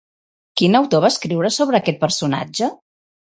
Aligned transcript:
Quin 0.61 0.77
autor 0.79 1.03
va 1.05 1.11
escriure 1.15 1.51
sobre 1.57 1.79
aquest 1.81 2.01
personatge? 2.07 2.71